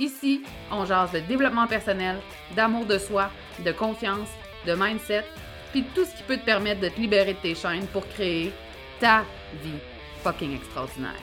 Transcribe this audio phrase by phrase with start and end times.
[0.00, 0.40] Ici,
[0.72, 2.16] on jase de développement personnel,
[2.56, 3.30] d'amour de soi,
[3.62, 4.30] de confiance,
[4.66, 5.26] de mindset,
[5.72, 8.50] puis tout ce qui peut te permettre de te libérer de tes chaînes pour créer
[8.98, 9.26] ta
[9.62, 9.78] vie
[10.22, 11.20] fucking extraordinaire.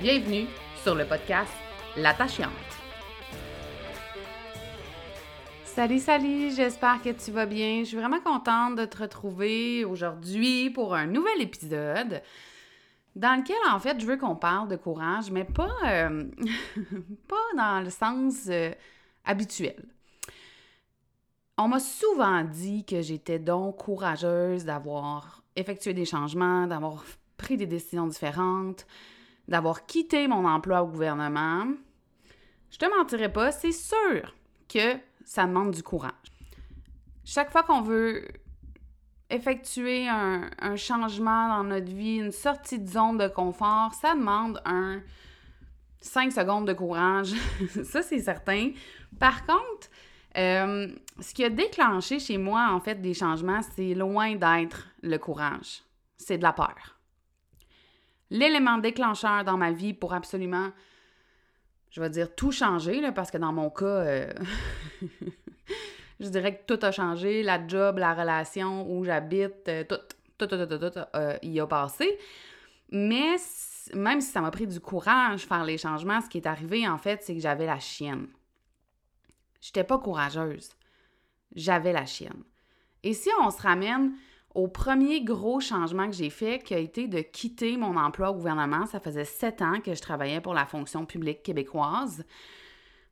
[0.00, 0.46] Bienvenue
[0.82, 1.52] sur le podcast
[1.94, 2.48] L'attachante.
[5.64, 7.80] Salut, salut, j'espère que tu vas bien.
[7.80, 12.22] Je suis vraiment contente de te retrouver aujourd'hui pour un nouvel épisode
[13.16, 16.24] dans lequel, en fait, je veux qu'on parle de courage, mais pas, euh,
[17.28, 18.70] pas dans le sens euh,
[19.24, 19.82] habituel.
[21.56, 27.04] On m'a souvent dit que j'étais donc courageuse d'avoir effectué des changements, d'avoir
[27.38, 28.86] pris des décisions différentes,
[29.48, 31.66] d'avoir quitté mon emploi au gouvernement.
[32.70, 34.34] Je te mentirais pas, c'est sûr
[34.68, 36.12] que ça demande du courage.
[37.24, 38.28] Chaque fois qu'on veut
[39.30, 45.00] effectuer un, changement dans notre vie, une sortie de zone de confort, ça demande un
[46.00, 47.32] 5 secondes de courage.
[47.84, 48.70] ça, c'est certain.
[49.18, 49.88] Par contre,
[50.36, 50.88] euh,
[51.20, 55.82] ce qui a déclenché chez moi, en fait, des changements, c'est loin d'être le courage.
[56.16, 56.96] C'est de la peur.
[58.30, 60.70] L'élément déclencheur dans ma vie pour absolument,
[61.90, 64.32] je vais dire, tout changer, parce que dans mon cas, euh,
[66.20, 69.96] je dirais que tout a changé, la job, la relation où j'habite, euh, tout,
[70.38, 72.18] tout, tout, tout, tout, euh, y a passé.
[72.90, 73.36] Mais
[73.94, 76.98] même si ça m'a pris du courage faire les changements, ce qui est arrivé, en
[76.98, 78.28] fait, c'est que j'avais la chienne.
[79.60, 80.70] J'étais pas courageuse.
[81.54, 82.44] J'avais la chienne.
[83.02, 84.12] Et si on se ramène
[84.54, 88.34] au premier gros changement que j'ai fait, qui a été de quitter mon emploi au
[88.34, 92.24] gouvernement, ça faisait sept ans que je travaillais pour la fonction publique québécoise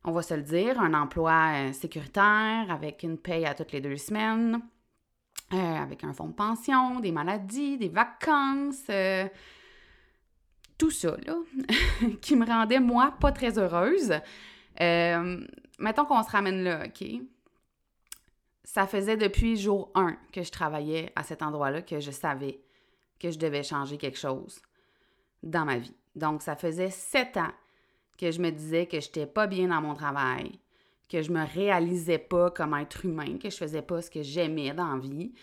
[0.05, 3.81] on va se le dire, un emploi euh, sécuritaire avec une paye à toutes les
[3.81, 4.61] deux semaines,
[5.51, 9.27] euh, avec un fonds de pension, des maladies, des vacances, euh,
[10.77, 11.35] tout ça, là,
[12.21, 14.13] qui me rendait, moi, pas très heureuse.
[14.79, 17.03] mettons qu'on se ramène là, OK?
[18.63, 22.61] Ça faisait depuis jour 1 que je travaillais à cet endroit-là que je savais
[23.19, 24.61] que je devais changer quelque chose
[25.41, 25.95] dans ma vie.
[26.15, 27.53] Donc, ça faisait sept ans
[28.17, 30.59] que je me disais que j'étais pas bien dans mon travail,
[31.09, 34.73] que je me réalisais pas comme être humain, que je faisais pas ce que j'aimais
[34.73, 35.33] dans vie,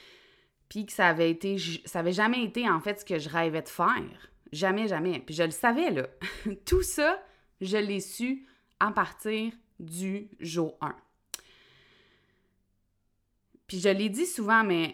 [0.68, 3.62] puis que ça avait été ça avait jamais été en fait ce que je rêvais
[3.62, 4.30] de faire.
[4.52, 5.20] Jamais jamais.
[5.20, 6.06] Puis je le savais là.
[6.66, 7.22] Tout ça,
[7.60, 8.46] je l'ai su
[8.80, 10.94] à partir du jour 1.
[13.66, 14.92] Puis je l'ai dit souvent mais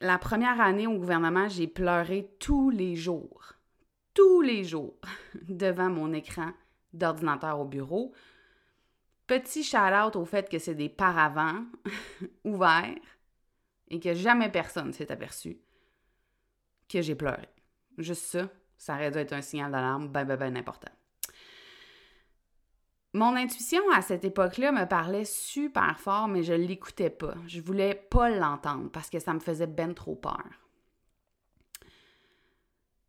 [0.00, 3.54] la première année au gouvernement, j'ai pleuré tous les jours.
[4.14, 4.98] Tous les jours
[5.48, 6.52] devant mon écran
[6.92, 8.12] d'ordinateur au bureau.
[9.26, 11.64] Petit shout-out au fait que c'est des paravents
[12.44, 12.94] ouverts
[13.88, 15.58] et que jamais personne s'est aperçu
[16.88, 17.48] que j'ai pleuré.
[17.98, 20.92] Juste ça, ça aurait dû être un signal d'alarme ben, ben, ben important.
[23.14, 27.34] Mon intuition à cette époque-là me parlait super fort, mais je l'écoutais pas.
[27.46, 30.48] Je voulais pas l'entendre parce que ça me faisait ben trop peur.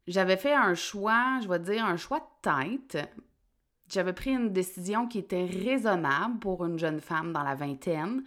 [0.08, 2.98] J'avais fait un choix, je vais dire un choix de tête
[3.90, 8.24] j'avais pris une décision qui était raisonnable pour une jeune femme dans la vingtaine,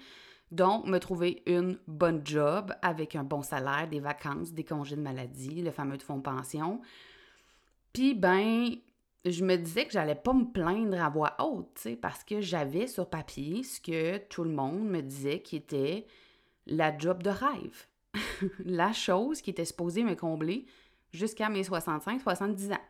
[0.50, 5.00] donc me trouver une bonne job avec un bon salaire, des vacances, des congés de
[5.00, 6.80] maladie, le fameux fonds pension.
[7.92, 8.70] Puis, ben,
[9.24, 13.10] je me disais que j'allais pas me plaindre à voix haute, parce que j'avais sur
[13.10, 16.06] papier ce que tout le monde me disait qui était
[16.66, 17.86] la job de rêve.
[18.64, 20.66] la chose qui était supposée me combler
[21.12, 22.80] jusqu'à mes 65-70 ans.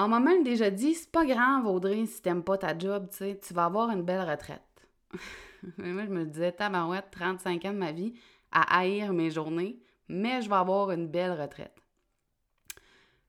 [0.00, 3.36] On m'a même déjà dit, c'est pas grave, Audrey, si t'aimes pas ta job, tu
[3.36, 4.62] tu vas avoir une belle retraite.
[5.76, 8.14] mais moi, je me disais, tabarouette, 35 ans de ma vie
[8.52, 11.74] à haïr mes journées, mais je vais avoir une belle retraite.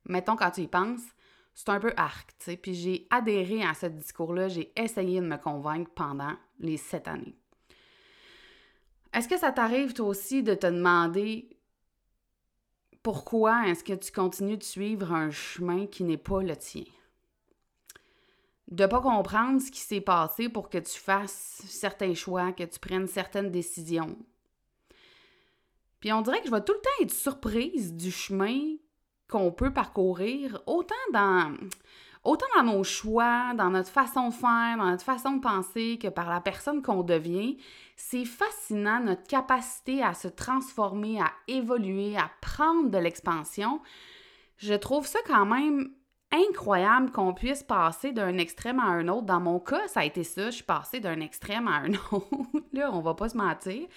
[0.05, 1.01] Mettons, quand tu y penses,
[1.55, 5.25] c'est un peu arc, tu sais, puis j'ai adhéré à ce discours-là, j'ai essayé de
[5.25, 7.35] me convaincre pendant les sept années.
[9.11, 11.49] Est-ce que ça t'arrive toi aussi de te demander
[13.03, 16.83] pourquoi est-ce que tu continues de suivre un chemin qui n'est pas le tien?
[18.69, 22.79] De pas comprendre ce qui s'est passé pour que tu fasses certains choix, que tu
[22.79, 24.17] prennes certaines décisions.
[25.99, 28.75] Puis on dirait que je vais tout le temps être surprise du chemin
[29.27, 31.55] qu'on peut parcourir, autant dans
[32.29, 36.07] autant dans nos choix, dans notre façon de faire, dans notre façon de penser, que
[36.07, 37.57] par la personne qu'on devient.
[37.95, 43.81] C'est fascinant notre capacité à se transformer, à évoluer, à prendre de l'expansion.
[44.57, 45.89] Je trouve ça quand même
[46.31, 49.25] incroyable qu'on puisse passer d'un extrême à un autre.
[49.25, 50.51] Dans mon cas, ça a été ça.
[50.51, 52.63] Je suis passée d'un extrême à un autre.
[52.73, 53.87] Là, on va pas se mentir.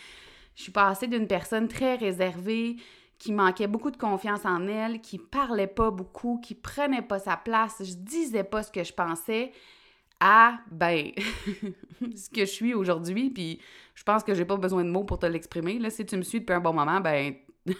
[0.54, 2.76] Je suis passée d'une personne très réservée,
[3.22, 7.36] qui manquait beaucoup de confiance en elle, qui parlait pas beaucoup, qui prenait pas sa
[7.36, 9.52] place, je disais pas ce que je pensais,
[10.18, 11.12] à, ben,
[12.16, 13.60] ce que je suis aujourd'hui, puis
[13.94, 15.78] je pense que j'ai pas besoin de mots pour te l'exprimer.
[15.78, 17.34] Là, si tu me suis depuis un bon moment, ben,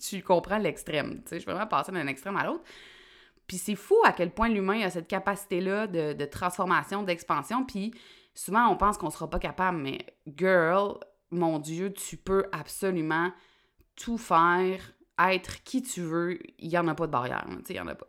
[0.00, 1.16] tu comprends l'extrême.
[1.16, 2.64] Tu sais, je suis vraiment passée d'un extrême à l'autre.
[3.46, 7.92] Puis c'est fou à quel point l'humain a cette capacité-là de, de transformation, d'expansion, puis
[8.32, 9.98] souvent on pense qu'on sera pas capable, mais
[10.38, 10.94] girl,
[11.30, 13.30] mon Dieu, tu peux absolument
[13.96, 17.46] tout faire, être qui tu veux, il n'y en a pas de barrière.
[17.64, 18.06] Sais, il n'y en a pas.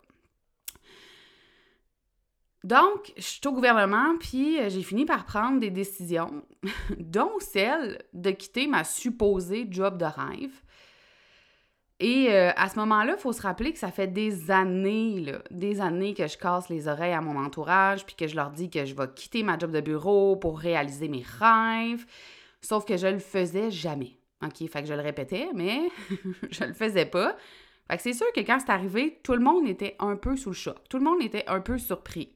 [2.64, 6.42] Donc, je suis au gouvernement, puis euh, j'ai fini par prendre des décisions,
[6.98, 10.52] dont celle de quitter ma supposée job de rêve.
[12.00, 15.38] Et euh, à ce moment-là, il faut se rappeler que ça fait des années, là,
[15.50, 18.70] des années que je casse les oreilles à mon entourage, puis que je leur dis
[18.70, 22.06] que je vais quitter ma job de bureau pour réaliser mes rêves.
[22.60, 24.17] Sauf que je le faisais jamais.
[24.44, 25.88] OK, fait que je le répétais, mais
[26.50, 27.36] je le faisais pas.
[27.90, 30.50] Fait que c'est sûr que quand c'est arrivé, tout le monde était un peu sous
[30.50, 30.76] le choc.
[30.88, 32.34] Tout le monde était un peu surpris.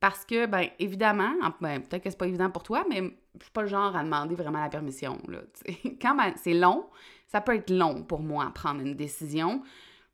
[0.00, 3.00] Parce que, ben, évidemment, ben, peut-être que c'est pas évident pour toi, mais
[3.38, 5.18] je suis pas le genre à demander vraiment la permission.
[5.28, 5.38] Là,
[6.02, 6.86] quand ben, c'est long,
[7.28, 9.62] ça peut être long pour moi à prendre une décision,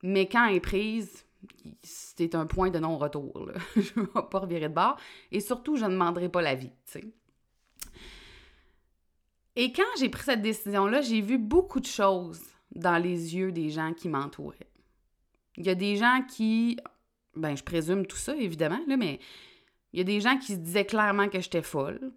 [0.02, 1.24] mais quand elle est prise,
[1.82, 3.50] c'est un point de non-retour.
[3.76, 4.96] je ne vais pas revirer de bord.
[5.32, 6.72] Et surtout, je ne demanderai pas l'avis.
[9.60, 12.40] Et quand j'ai pris cette décision-là, j'ai vu beaucoup de choses
[12.76, 14.70] dans les yeux des gens qui m'entouraient.
[15.56, 16.78] Il y a des gens qui,
[17.34, 19.18] ben je présume tout ça évidemment, là, mais
[19.92, 22.12] il y a des gens qui se disaient clairement que j'étais folle.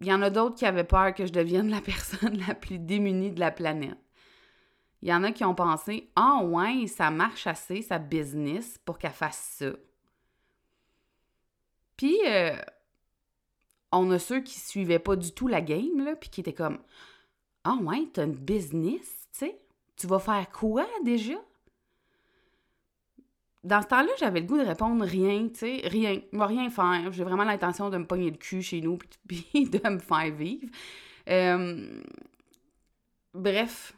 [0.00, 2.80] Il y en a d'autres qui avaient peur que je devienne la personne la plus
[2.80, 3.98] démunie de la planète.
[5.02, 8.98] Il y en a qui ont pensé Ah ouais, ça marche assez, sa business, pour
[8.98, 9.70] qu'elle fasse ça.
[11.96, 12.56] Puis, euh,
[13.92, 16.78] on a ceux qui suivaient pas du tout la game, là, puis qui étaient comme
[17.64, 19.58] Ah oh ouais, t'as une business, tu sais?
[19.96, 21.34] Tu vas faire quoi déjà?
[23.64, 26.20] Dans ce temps-là, j'avais le goût de répondre rien, tu sais, rien.
[26.32, 27.12] Je vais rien faire.
[27.12, 30.68] J'ai vraiment l'intention de me pogner le cul chez nous puis de me faire vivre.
[31.28, 32.00] Euh,
[33.34, 33.94] bref,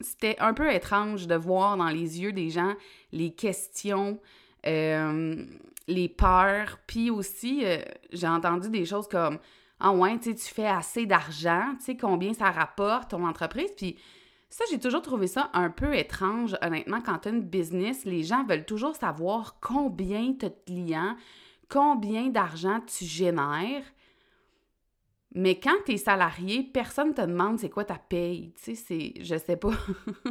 [0.00, 2.74] c'était un peu étrange de voir dans les yeux des gens
[3.12, 4.20] les questions,
[4.66, 5.44] euh,
[5.88, 7.78] les peurs, puis aussi, euh,
[8.12, 9.38] j'ai entendu des choses comme
[9.80, 13.96] Ah ouais, tu fais assez d'argent, tu sais, combien ça rapporte ton entreprise, puis
[14.48, 18.22] ça, j'ai toujours trouvé ça un peu étrange, honnêtement, quand tu as une business, les
[18.22, 21.16] gens veulent toujours savoir combien tu as de clients,
[21.68, 23.82] combien d'argent tu génères,
[25.38, 28.54] mais quand tu es salarié, personne te demande c'est quoi ta paye.
[28.56, 29.22] Tu sais, c'est.
[29.22, 29.70] Je sais pas.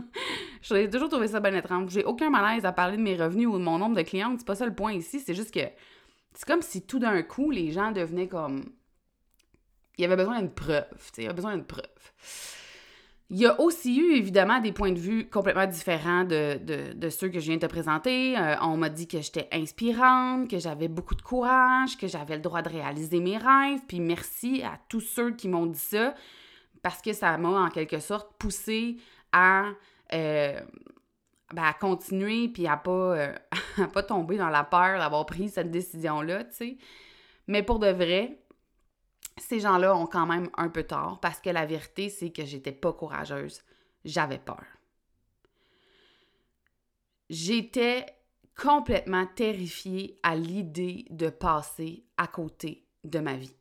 [0.63, 1.91] J'ai toujours trouvé ça bien étrange.
[1.91, 4.33] J'ai aucun malaise à parler de mes revenus ou de mon nombre de clients.
[4.35, 5.19] C'est pas ça le point ici.
[5.19, 5.59] C'est juste que.
[6.33, 8.65] C'est comme si tout d'un coup, les gens devenaient comme.
[9.99, 10.87] Il y avait besoin d'une preuve.
[10.93, 11.83] Tu sais, il y avait besoin d'une preuve.
[13.31, 17.39] Il y a aussi eu évidemment des points de vue complètement différents de, ceux que
[17.39, 18.37] je viens de te présenter.
[18.37, 22.41] Euh, on m'a dit que j'étais inspirante, que j'avais beaucoup de courage, que j'avais le
[22.41, 23.79] droit de réaliser mes rêves.
[23.87, 26.13] Puis merci à tous ceux qui m'ont dit ça
[26.83, 28.97] parce que ça m'a en quelque sorte poussé
[29.31, 29.71] à,
[30.13, 30.59] euh,
[31.51, 33.33] ben, continuer puis à pas, euh,
[33.93, 36.77] pas tomber dans la peur d'avoir pris cette décision-là, tu sais.
[37.47, 38.37] Mais pour de vrai,
[39.37, 42.71] ces gens-là ont quand même un peu tort parce que la vérité, c'est que j'étais
[42.71, 43.61] pas courageuse.
[44.05, 44.63] J'avais peur.
[47.29, 48.05] J'étais
[48.55, 53.55] complètement terrifiée à l'idée de passer à côté de ma vie.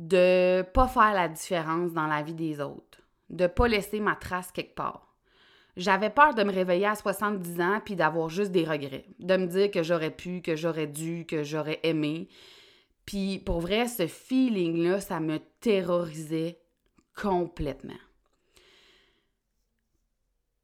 [0.00, 3.00] De pas faire la différence dans la vie des autres.
[3.30, 5.14] De pas laisser ma trace quelque part.
[5.76, 9.06] J'avais peur de me réveiller à 70 ans puis d'avoir juste des regrets.
[9.18, 12.28] De me dire que j'aurais pu, que j'aurais dû, que j'aurais aimé,
[13.06, 16.60] puis pour vrai, ce feeling-là, ça me terrorisait
[17.14, 17.92] complètement.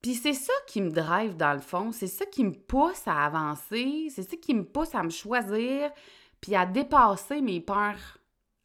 [0.02, 3.26] Puis c'est ça qui me drive dans le fond, c'est ça qui me pousse à
[3.26, 5.90] avancer, c'est ça qui me pousse à me choisir,
[6.40, 8.18] puis à dépasser mes peurs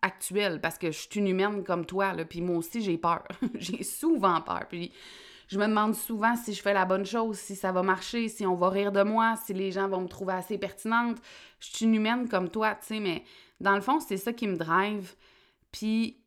[0.05, 3.23] actuelle parce que je suis une humaine comme toi, là, puis moi aussi j'ai peur.
[3.55, 4.65] j'ai souvent peur.
[4.69, 4.91] Puis
[5.47, 8.45] je me demande souvent si je fais la bonne chose, si ça va marcher, si
[8.45, 11.17] on va rire de moi, si les gens vont me trouver assez pertinente.
[11.59, 13.23] Je suis une humaine comme toi, tu sais, mais
[13.59, 15.15] dans le fond, c'est ça qui me drive.
[15.71, 16.21] Puis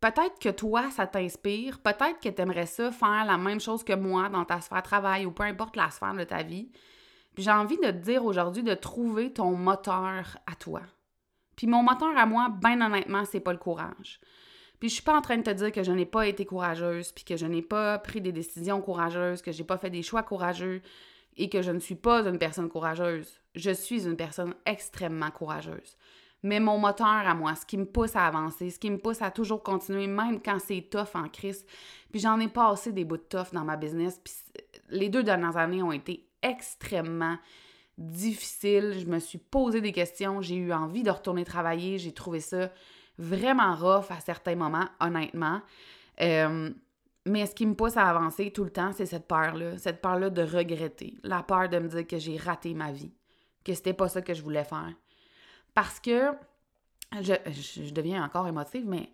[0.00, 3.94] peut-être que toi, ça t'inspire, peut-être que tu aimerais ça faire la même chose que
[3.94, 6.70] moi dans ta sphère de travail ou peu importe la sphère de ta vie.
[7.34, 10.82] Puis j'ai envie de te dire aujourd'hui de trouver ton moteur à toi.
[11.56, 14.20] Puis mon moteur à moi, bien honnêtement, c'est pas le courage.
[14.78, 17.12] Puis je suis pas en train de te dire que je n'ai pas été courageuse,
[17.12, 20.22] puis que je n'ai pas pris des décisions courageuses, que j'ai pas fait des choix
[20.22, 20.82] courageux
[21.36, 23.40] et que je ne suis pas une personne courageuse.
[23.54, 25.96] Je suis une personne extrêmement courageuse.
[26.42, 29.22] Mais mon moteur à moi, ce qui me pousse à avancer, ce qui me pousse
[29.22, 31.66] à toujours continuer, même quand c'est tough en crise.
[32.10, 34.20] Puis j'en ai passé des bouts de tough dans ma business.
[34.22, 34.34] Puis
[34.90, 37.36] les deux dernières années ont été extrêmement
[37.98, 38.96] difficiles.
[39.00, 40.40] Je me suis posé des questions.
[40.40, 41.98] J'ai eu envie de retourner travailler.
[41.98, 42.70] J'ai trouvé ça
[43.18, 45.62] vraiment rough à certains moments, honnêtement.
[46.20, 46.70] Euh,
[47.26, 49.76] mais ce qui me pousse à avancer tout le temps, c'est cette peur-là.
[49.78, 51.18] Cette peur-là de regretter.
[51.24, 53.12] La peur de me dire que j'ai raté ma vie.
[53.64, 54.94] Que c'était pas ça que je voulais faire.
[55.74, 56.30] Parce que
[57.20, 59.10] je, deviens encore émotive, mais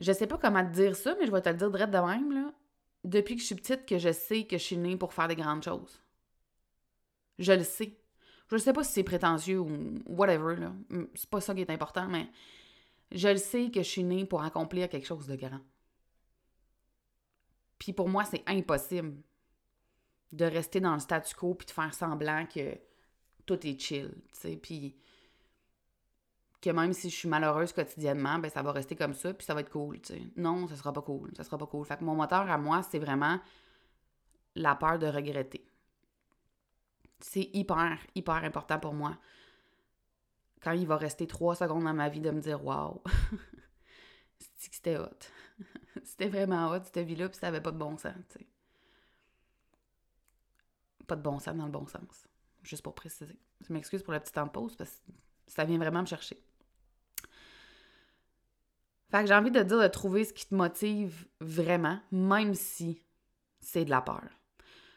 [0.00, 1.98] je sais pas comment te dire ça, mais je vais te le dire direct de
[1.98, 2.52] même, là.
[3.04, 5.36] Depuis que je suis petite, que je sais que je suis née pour faire des
[5.36, 6.02] grandes choses.
[7.38, 7.96] Je le sais.
[8.50, 10.72] Je sais pas si c'est prétentieux ou whatever, là.
[11.14, 12.28] C'est pas ça qui est important, mais
[13.12, 15.60] je le sais que je suis née pour accomplir quelque chose de grand.
[17.78, 19.16] Puis pour moi, c'est impossible
[20.32, 22.78] de rester dans le statu quo puis de faire semblant que
[23.44, 24.56] tout est chill, tu sais.
[24.56, 24.96] Puis
[26.60, 29.54] que même si je suis malheureuse quotidiennement, ben ça va rester comme ça, puis ça
[29.54, 30.22] va être cool, tu sais.
[30.36, 31.84] Non, ça sera pas cool, ça sera pas cool.
[31.86, 33.38] Fait que mon moteur à moi, c'est vraiment
[34.54, 35.64] la peur de regretter.
[37.20, 39.16] C'est hyper, hyper important pour moi.
[40.62, 43.00] Quand il va rester trois secondes dans ma vie de me dire Waouh,
[44.58, 45.30] c'était hot.
[46.04, 48.46] c'était vraiment hot, cette vie-là, puis ça avait pas de bon sens, tu sais.
[51.06, 52.26] Pas de bon sens dans le bon sens.
[52.62, 53.38] Juste pour préciser.
[53.66, 55.12] Je m'excuse pour la petite de pause parce que
[55.46, 56.42] ça vient vraiment me chercher.
[59.10, 63.04] Fait que j'ai envie de dire de trouver ce qui te motive vraiment, même si
[63.60, 64.24] c'est de la peur.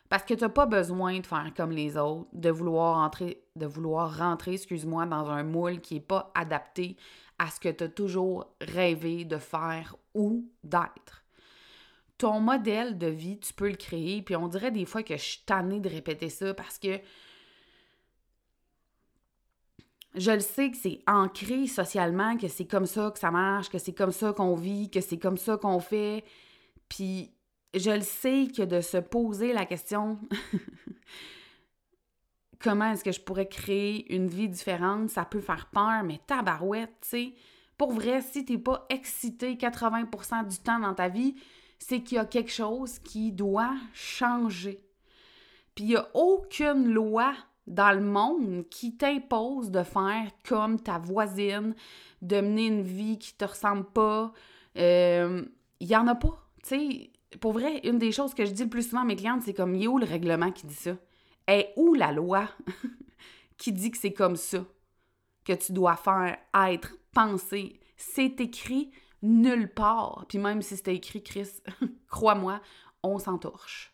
[0.10, 3.68] Parce que tu n'as pas besoin de faire comme les autres, de vouloir entrer, de
[3.68, 6.98] vouloir rentrer, excuse-moi, dans un moule qui n'est pas adapté
[7.38, 11.25] à ce que tu as toujours rêvé de faire ou d'être.
[12.18, 15.22] Ton modèle de vie, tu peux le créer, puis on dirait des fois que je
[15.22, 17.00] suis tannée de répéter ça parce que
[20.16, 23.78] je le sais que c'est ancré socialement, que c'est comme ça que ça marche, que
[23.78, 26.24] c'est comme ça qu'on vit, que c'est comme ça qu'on fait.
[26.89, 27.32] Puis
[27.74, 30.20] je le sais que de se poser la question
[32.60, 36.94] comment est-ce que je pourrais créer une vie différente, ça peut faire peur, mais tabarouette,
[37.01, 37.34] tu sais.
[37.80, 41.36] Pour vrai, si t'es pas excité 80% du temps dans ta vie,
[41.80, 44.84] c'est qu'il y a quelque chose qui doit changer.
[45.76, 47.34] Puis il n'y a aucune loi
[47.68, 51.74] dans le monde qui t'impose de faire comme ta voisine,
[52.22, 54.34] de mener une vie qui te ressemble pas.
[54.76, 55.46] Il euh,
[55.80, 56.38] y en a pas.
[56.64, 59.44] Sais, pour vrai, une des choses que je dis le plus souvent à mes clientes,
[59.46, 60.98] c'est comme, il est où le règlement qui dit ça?
[61.48, 62.50] Et où la loi
[63.58, 64.66] qui dit que c'est comme ça
[65.46, 67.80] que tu dois faire, être, penser?
[67.98, 70.25] C'est écrit nulle part.
[70.28, 71.50] Puis même si c'était écrit, Chris,
[72.08, 72.62] crois-moi,
[73.04, 73.94] on s'entorche.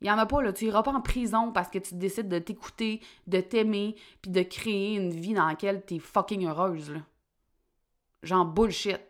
[0.00, 0.52] Il n'y en a pas, là.
[0.52, 4.42] Tu iras pas en prison parce que tu décides de t'écouter, de t'aimer, puis de
[4.42, 6.94] créer une vie dans laquelle tu es fucking heureuse.
[8.22, 9.00] Genre bullshit.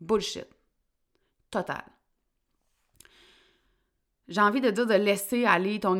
[0.00, 0.46] Bullshit.
[1.50, 1.84] Total.
[4.28, 5.96] J'ai envie de dire de laisser aller ton,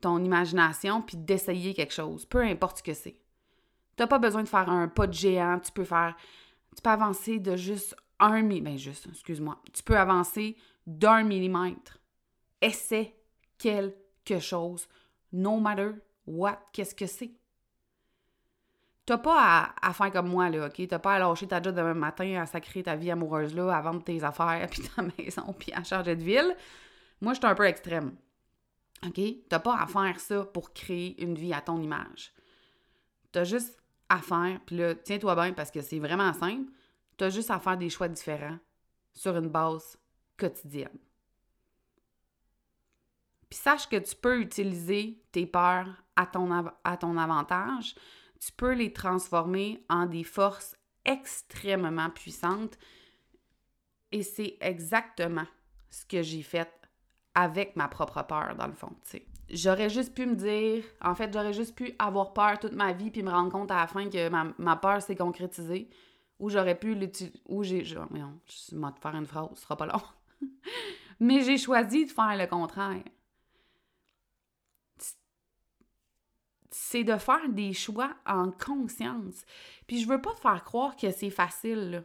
[0.00, 3.20] ton imagination puis d'essayer quelque chose, peu importe ce que c'est.
[3.96, 6.14] Tu n'as pas besoin de faire un pas de géant, tu peux faire.
[6.74, 8.74] Tu peux avancer de juste un millimètre.
[8.74, 9.58] Ben juste, excuse-moi.
[9.72, 11.98] Tu peux avancer d'un millimètre.
[12.60, 13.14] Essaie
[13.58, 14.88] quelque chose,
[15.32, 15.92] no matter
[16.26, 17.32] what, qu'est-ce que c'est.
[19.06, 20.88] T'as pas à, faire comme moi, là, OK?
[20.88, 23.80] T'as pas à lâcher ta job demain matin, à sacrer ta vie amoureuse là, à
[23.80, 26.56] vendre tes affaires, puis ta maison, puis à changer de ville.
[27.20, 28.16] Moi, je suis un peu extrême.
[29.06, 29.20] OK?
[29.48, 32.32] T'as pas à faire ça pour créer une vie à ton image.
[33.30, 36.70] T'as juste à faire, puis là, tiens-toi bien parce que c'est vraiment simple.
[37.16, 38.58] T'as juste à faire des choix différents
[39.12, 39.98] sur une base
[40.36, 40.98] quotidienne.
[43.48, 46.50] Puis sache que tu peux utiliser tes peurs à ton,
[46.84, 47.94] à ton avantage.
[48.40, 52.78] Tu peux les transformer en des forces extrêmement puissantes.
[54.12, 55.46] Et c'est exactement
[55.90, 56.70] ce que j'ai fait
[57.34, 59.26] avec ma propre peur, dans le fond, tu sais.
[59.48, 63.10] J'aurais juste pu me dire, en fait, j'aurais juste pu avoir peur toute ma vie
[63.10, 65.88] puis me rendre compte à la fin que ma, ma peur s'est concrétisée.
[66.38, 67.40] Ou j'aurais pu l'utiliser.
[67.46, 67.82] Ou j'ai.
[68.10, 70.02] Non, je vais te faire une phrase, ce sera pas long.
[71.20, 73.02] Mais j'ai choisi de faire le contraire.
[76.70, 79.44] C'est de faire des choix en conscience.
[79.86, 82.00] Puis je veux pas te faire croire que c'est facile, là.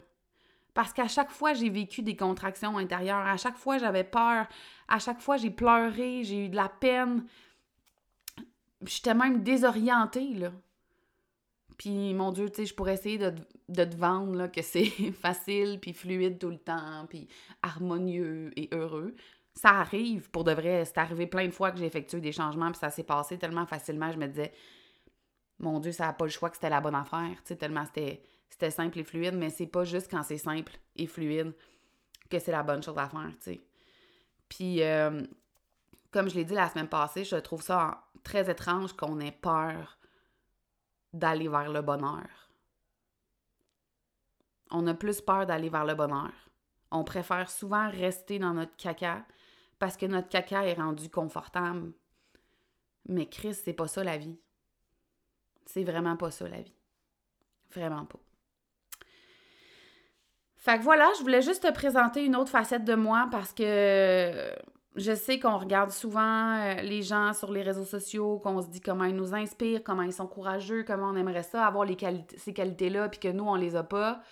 [0.74, 3.26] Parce qu'à chaque fois, j'ai vécu des contractions intérieures.
[3.26, 4.46] À chaque fois, j'avais peur.
[4.88, 6.24] À chaque fois, j'ai pleuré.
[6.24, 7.26] J'ai eu de la peine.
[8.82, 10.52] J'étais même désorientée, là.
[11.76, 13.30] Puis, mon Dieu, tu sais, je pourrais essayer de,
[13.84, 17.28] te vendre là, que c'est facile, puis fluide tout le temps, puis
[17.62, 19.14] harmonieux et heureux.
[19.54, 20.84] Ça arrive, pour de vrai.
[20.84, 23.66] C'est arrivé plein de fois que j'ai effectué des changements, puis ça s'est passé tellement
[23.66, 24.52] facilement, je me disais,
[25.58, 27.84] mon Dieu, ça n'a pas le choix que c'était la bonne affaire, tu sais, tellement
[27.84, 31.54] c'était c'était simple et fluide, mais c'est pas juste quand c'est simple et fluide
[32.30, 33.60] que c'est la bonne chose à faire, tu sais.
[34.50, 35.22] Puis, euh,
[36.10, 39.98] comme je l'ai dit la semaine passée, je trouve ça très étrange qu'on ait peur
[41.14, 42.50] d'aller vers le bonheur.
[44.70, 46.32] On a plus peur d'aller vers le bonheur.
[46.90, 49.24] On préfère souvent rester dans notre caca
[49.78, 51.94] parce que notre caca est rendu confortable.
[53.08, 54.38] Mais Chris, c'est pas ça la vie.
[55.64, 56.74] C'est vraiment pas ça la vie.
[57.74, 58.20] Vraiment pas.
[60.62, 64.54] Fait que voilà, je voulais juste te présenter une autre facette de moi parce que
[64.94, 68.80] je sais qu'on regarde souvent euh, les gens sur les réseaux sociaux, qu'on se dit
[68.80, 71.88] comment ils nous inspirent, comment ils sont courageux, comment on aimerait ça, avoir
[72.36, 74.22] ces qualités-là, puis que nous, on les a pas.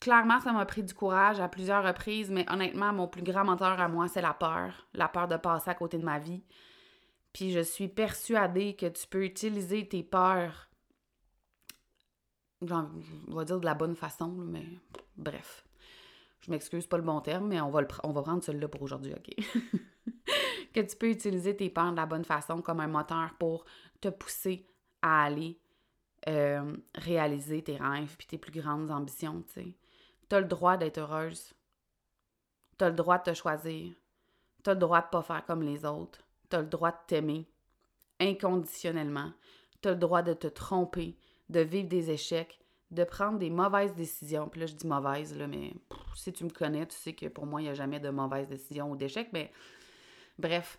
[0.00, 3.80] Clairement, ça m'a pris du courage à plusieurs reprises, mais honnêtement, mon plus grand moteur
[3.80, 4.88] à moi, c'est la peur.
[4.94, 6.42] La peur de passer à côté de ma vie.
[7.32, 10.70] Puis je suis persuadée que tu peux utiliser tes peurs
[12.72, 14.66] on va dire de la bonne façon, mais
[15.16, 15.64] bref.
[16.40, 19.34] Je m'excuse, pas le bon terme, mais on va, on prendre celui-là pour aujourd'hui, OK?
[20.74, 23.64] que tu peux utiliser tes peurs de la bonne façon comme un moteur pour
[24.00, 24.66] te pousser
[25.00, 25.58] à aller
[26.28, 29.74] euh, réaliser tes rêves puis tes plus grandes ambitions, tu sais.
[30.30, 31.52] Le droit d'être heureuse.
[32.76, 33.94] Tu as le droit de te choisir.
[34.64, 36.18] Tu as le droit de pas faire comme les autres.
[36.50, 37.48] Tu as le droit de t'aimer
[38.18, 39.32] inconditionnellement.
[39.80, 41.16] Tu as le droit de te tromper
[41.48, 42.58] de vivre des échecs,
[42.90, 44.48] de prendre des mauvaises décisions.
[44.48, 45.74] Puis là, je dis mauvaises, là, mais
[46.14, 48.48] si tu me connais, tu sais que pour moi, il n'y a jamais de mauvaises
[48.48, 49.30] décisions ou d'échecs.
[49.32, 49.52] Mais
[50.38, 50.78] bref,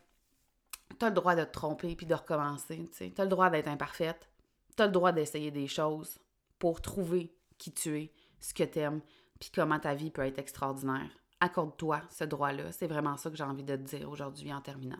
[0.99, 2.89] tu as le droit de te tromper puis de recommencer.
[2.95, 4.29] Tu as le droit d'être imparfaite.
[4.75, 6.17] Tu as le droit d'essayer des choses
[6.59, 9.01] pour trouver qui tu es, ce que tu aimes,
[9.39, 11.09] puis comment ta vie peut être extraordinaire.
[11.39, 12.71] Accorde-toi ce droit-là.
[12.71, 14.99] C'est vraiment ça que j'ai envie de te dire aujourd'hui en terminant.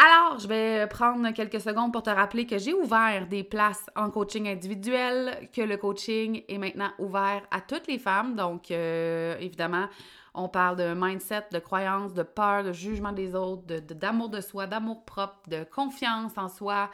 [0.00, 4.10] Alors, je vais prendre quelques secondes pour te rappeler que j'ai ouvert des places en
[4.10, 8.36] coaching individuel, que le coaching est maintenant ouvert à toutes les femmes.
[8.36, 9.88] Donc, euh, évidemment,
[10.34, 14.40] on parle de mindset, de croyance, de peur, de jugement des autres, d'amour de, de,
[14.40, 16.90] soi, d'amour propre, de confiance en soi.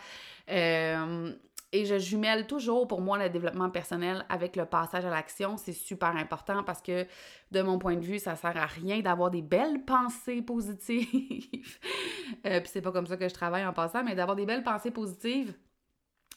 [0.50, 1.30] Euh,
[1.74, 5.56] et je jumelle toujours pour moi le développement personnel avec le passage à l'action.
[5.56, 7.04] C'est super important parce que
[7.50, 11.08] de mon point de vue, ça sert à rien d'avoir des belles pensées positives.
[12.46, 14.62] euh, Puis c'est pas comme ça que je travaille en passant, mais d'avoir des belles
[14.62, 15.52] pensées positives.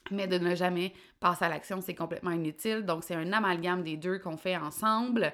[0.09, 2.83] Mais de ne jamais passer à l'action, c'est complètement inutile.
[2.83, 5.33] Donc, c'est un amalgame des deux qu'on fait ensemble.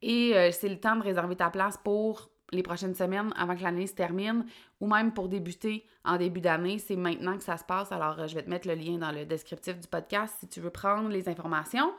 [0.00, 3.62] Et euh, c'est le temps de réserver ta place pour les prochaines semaines avant que
[3.62, 4.46] l'année se termine
[4.80, 6.78] ou même pour débuter en début d'année.
[6.78, 7.92] C'est maintenant que ça se passe.
[7.92, 10.60] Alors, euh, je vais te mettre le lien dans le descriptif du podcast si tu
[10.60, 11.92] veux prendre les informations.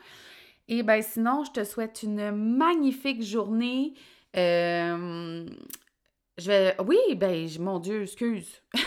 [0.68, 3.94] Et bien, sinon, je te souhaite une magnifique journée.
[4.36, 5.46] Euh,
[6.38, 6.76] je vais.
[6.86, 8.62] Oui, ben, mon Dieu, excuse.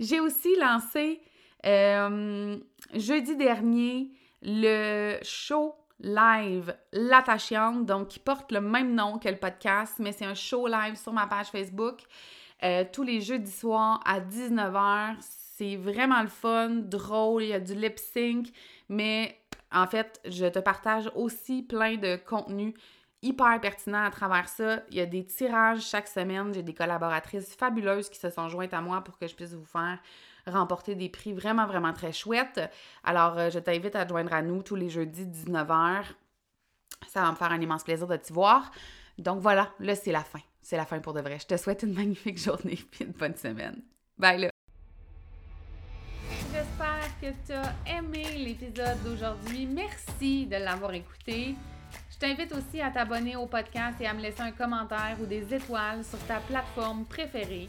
[0.00, 1.20] J'ai aussi lancé
[1.66, 2.58] euh,
[2.94, 4.10] jeudi dernier
[4.42, 10.24] le show live L'attachante, donc qui porte le même nom que le podcast, mais c'est
[10.24, 12.02] un show live sur ma page Facebook
[12.62, 15.16] euh, tous les jeudis soirs à 19h.
[15.20, 18.48] C'est vraiment le fun, drôle, il y a du lip sync,
[18.88, 19.38] mais
[19.72, 22.74] en fait, je te partage aussi plein de contenus
[23.22, 24.82] hyper pertinents à travers ça.
[24.90, 26.52] Il y a des tirages chaque semaine.
[26.54, 29.64] J'ai des collaboratrices fabuleuses qui se sont jointes à moi pour que je puisse vous
[29.64, 29.98] faire
[30.46, 32.60] remporter des prix vraiment, vraiment très chouettes.
[33.02, 36.04] Alors, euh, je t'invite à te joindre à nous tous les jeudis 19h.
[37.08, 38.70] Ça va me faire un immense plaisir de te voir.
[39.18, 40.40] Donc voilà, là, c'est la fin.
[40.62, 41.38] C'est la fin pour de vrai.
[41.38, 43.82] Je te souhaite une magnifique journée et une bonne semaine.
[44.18, 44.50] Bye là!
[46.52, 49.66] J'espère que tu as aimé l'épisode d'aujourd'hui.
[49.66, 51.56] Merci de l'avoir écouté.
[52.10, 55.52] Je t'invite aussi à t'abonner au podcast et à me laisser un commentaire ou des
[55.52, 57.68] étoiles sur ta plateforme préférée